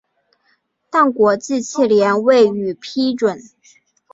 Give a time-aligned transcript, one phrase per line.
[0.89, 3.39] 但国际汽联未予批准。